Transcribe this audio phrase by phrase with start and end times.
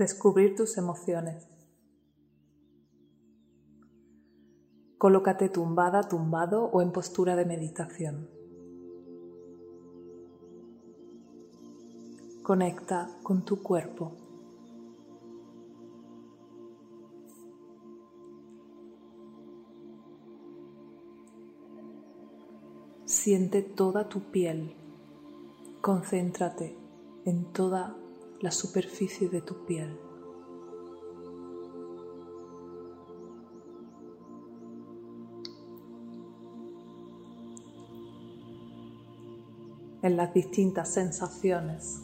[0.00, 1.46] Descubrir tus emociones.
[4.96, 8.30] Colócate tumbada, tumbado o en postura de meditación.
[12.42, 14.12] Conecta con tu cuerpo.
[23.04, 24.74] Siente toda tu piel.
[25.82, 26.74] Concéntrate
[27.26, 27.98] en toda
[28.40, 29.98] la superficie de tu piel.
[40.02, 42.02] en las distintas sensaciones.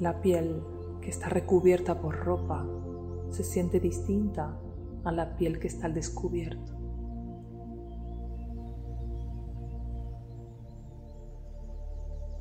[0.00, 0.62] La piel
[1.00, 2.66] que está recubierta por ropa
[3.30, 4.60] se siente distinta
[5.04, 6.72] a la piel que está al descubierto.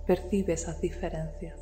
[0.05, 1.59] Percibe esas diferencias.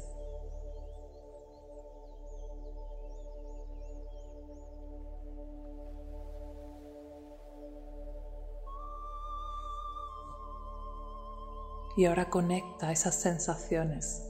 [11.97, 14.28] Y ahora conecta esas sensaciones.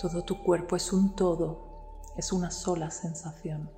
[0.00, 3.70] Todo tu cuerpo es un todo, es una sola sensación.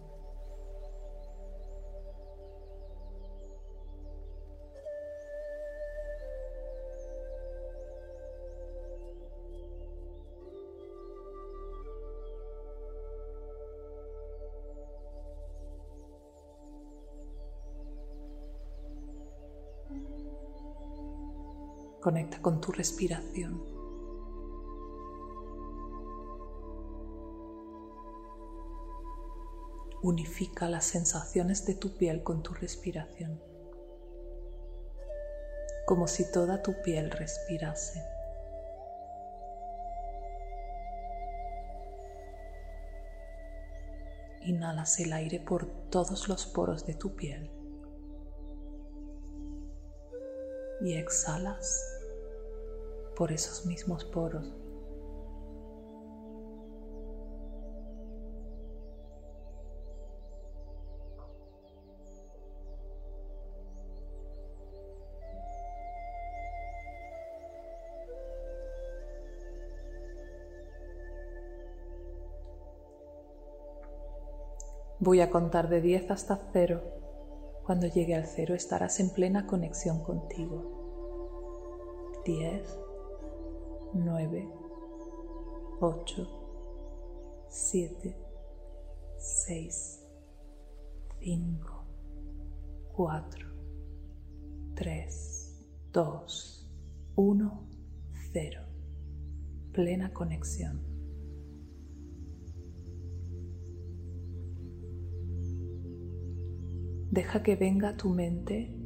[22.06, 23.60] Conecta con tu respiración.
[30.04, 33.42] Unifica las sensaciones de tu piel con tu respiración,
[35.84, 38.00] como si toda tu piel respirase.
[44.42, 47.50] Inhalas el aire por todos los poros de tu piel
[50.80, 51.95] y exhalas
[53.16, 54.54] por esos mismos poros.
[74.98, 76.82] Voy a contar de 10 hasta 0.
[77.64, 80.76] Cuando llegue al cero estarás en plena conexión contigo.
[82.24, 82.85] 10,
[84.04, 84.48] 9,
[85.80, 86.28] 8,
[87.48, 88.16] 7,
[89.18, 90.06] 6,
[91.20, 91.84] 5,
[92.92, 93.48] 4,
[94.74, 96.70] 3, 2,
[97.16, 97.68] 1,
[98.32, 98.60] 0.
[99.72, 100.80] Plena conexión.
[107.10, 108.76] Deja que venga a tu mente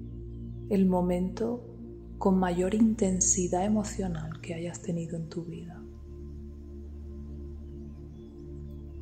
[0.69, 1.80] el momento
[2.21, 5.83] con mayor intensidad emocional que hayas tenido en tu vida.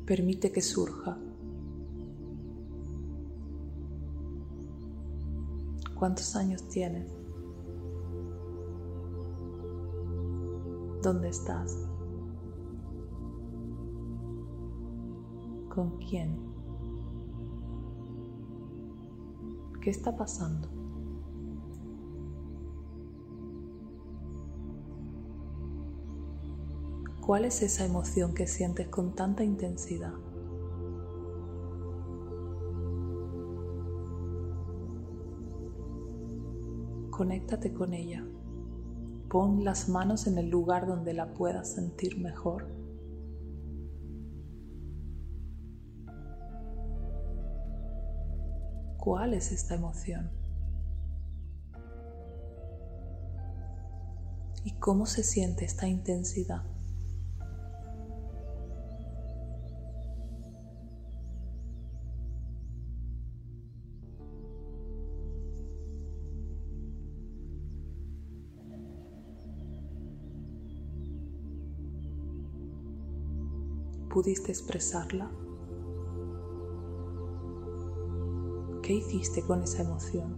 [0.05, 1.17] Permite que surja.
[5.95, 7.11] ¿Cuántos años tienes?
[11.03, 11.77] ¿Dónde estás?
[15.67, 16.39] ¿Con quién?
[19.81, 20.78] ¿Qué está pasando?
[27.29, 30.13] ¿Cuál es esa emoción que sientes con tanta intensidad?
[37.11, 38.25] Conéctate con ella.
[39.29, 42.67] Pon las manos en el lugar donde la puedas sentir mejor.
[48.97, 50.31] ¿Cuál es esta emoción?
[54.63, 56.63] ¿Y cómo se siente esta intensidad?
[74.09, 75.31] Pudiste expresarla?
[78.81, 80.35] ¿Qué hiciste con esa emoción?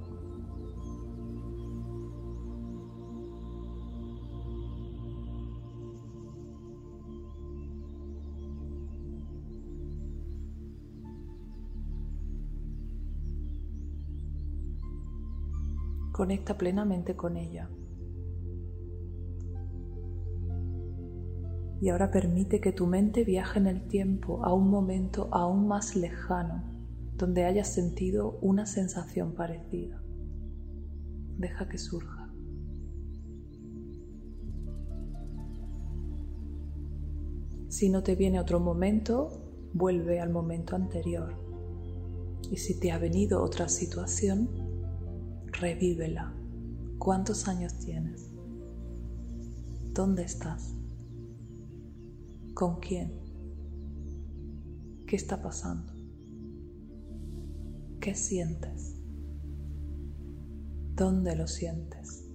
[16.12, 17.70] Conecta plenamente con ella.
[21.82, 25.96] Y ahora permite que tu mente viaje en el tiempo a un momento aún más
[25.96, 26.72] lejano
[27.22, 30.02] donde hayas sentido una sensación parecida.
[31.38, 32.34] Deja que surja.
[37.70, 39.30] Si no te viene otro momento,
[39.74, 41.36] vuelve al momento anterior.
[42.50, 44.50] Y si te ha venido otra situación,
[45.46, 46.34] revívela.
[46.98, 48.32] ¿Cuántos años tienes?
[49.94, 50.81] ¿Dónde estás?
[52.54, 53.12] ¿Con quién?
[55.08, 55.94] ¿Qué está pasando?
[58.00, 59.02] ¿Qué sientes?
[60.96, 62.30] ¿Dónde lo sientes?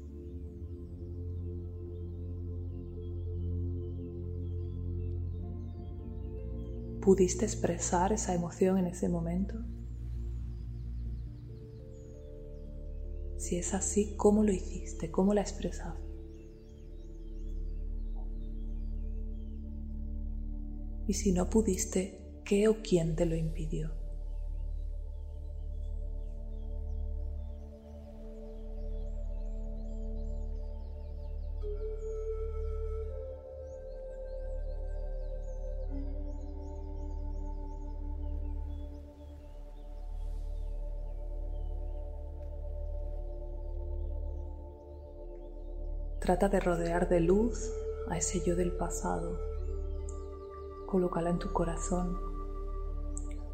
[7.01, 9.55] ¿Pudiste expresar esa emoción en ese momento?
[13.37, 15.11] Si es así, ¿cómo lo hiciste?
[15.11, 16.06] ¿Cómo la expresaste?
[21.09, 23.93] Y si no pudiste, ¿qué o quién te lo impidió?
[46.19, 47.71] Trata de rodear de luz
[48.09, 49.56] a ese yo del pasado.
[50.97, 52.17] Colócala en tu corazón.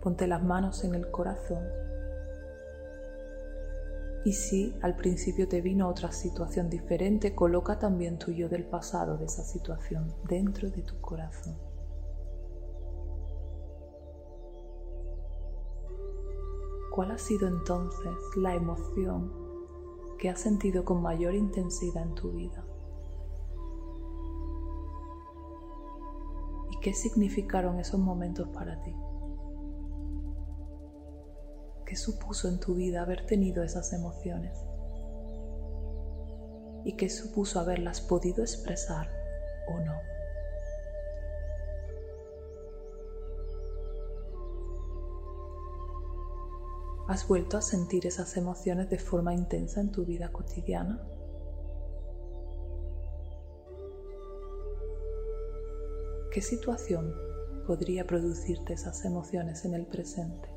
[0.00, 1.64] Ponte las manos en el corazón.
[4.24, 9.18] Y si al principio te vino otra situación diferente, coloca también tu yo del pasado
[9.18, 11.58] de esa situación dentro de tu corazón.
[16.94, 19.32] ¿Cuál ha sido entonces la emoción
[20.16, 22.64] que has sentido con mayor intensidad en tu vida?
[26.82, 28.93] Qué significaron esos momentos para ti?
[31.87, 34.58] ¿Qué supuso en tu vida haber tenido esas emociones?
[36.84, 39.08] ¿Y qué supuso haberlas podido expresar
[39.69, 39.94] o no?
[47.08, 51.00] ¿Has vuelto a sentir esas emociones de forma intensa en tu vida cotidiana?
[56.32, 57.14] ¿Qué situación
[57.67, 60.49] podría producirte esas emociones en el presente?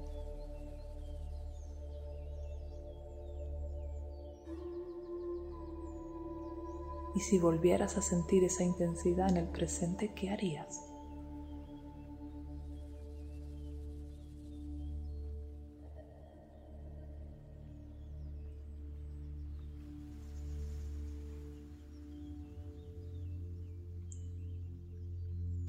[7.14, 10.95] Y si volvieras a sentir esa intensidad en el presente, ¿qué harías?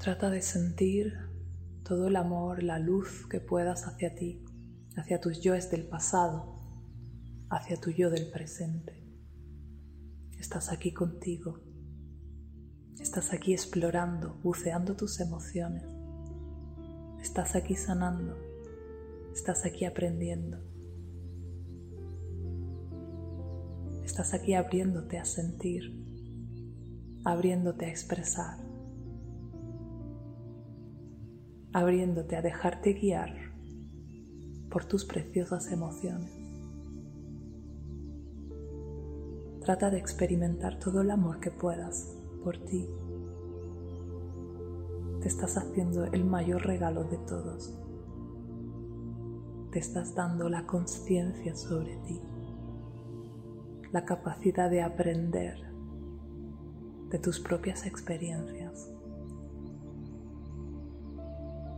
[0.07, 1.17] Trata de sentir
[1.83, 4.41] todo el amor, la luz que puedas hacia ti,
[4.95, 6.55] hacia tus yoes del pasado,
[7.49, 9.03] hacia tu yo del presente.
[10.39, 11.59] Estás aquí contigo.
[12.97, 15.83] Estás aquí explorando, buceando tus emociones.
[17.21, 18.37] Estás aquí sanando.
[19.33, 20.57] Estás aquí aprendiendo.
[24.05, 25.91] Estás aquí abriéndote a sentir,
[27.25, 28.66] abriéndote a expresar
[31.77, 33.35] abriéndote a dejarte guiar
[34.71, 36.31] por tus preciosas emociones.
[39.61, 42.89] Trata de experimentar todo el amor que puedas por ti.
[45.21, 47.77] Te estás haciendo el mayor regalo de todos.
[49.71, 52.19] Te estás dando la conciencia sobre ti,
[53.91, 55.59] la capacidad de aprender
[57.11, 58.56] de tus propias experiencias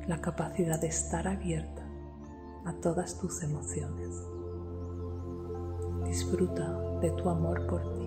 [0.09, 1.87] la capacidad de estar abierta
[2.65, 4.09] a todas tus emociones.
[6.03, 6.67] Disfruta
[6.99, 7.98] de tu amor por ti.